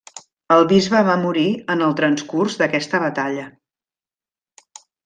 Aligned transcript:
El 0.55 0.63
bisbe 0.71 1.01
va 1.09 1.17
morir 1.25 1.45
en 1.75 1.85
el 1.89 1.95
transcurs 2.01 2.59
d'aquesta 2.63 3.05
batalla. 3.07 3.49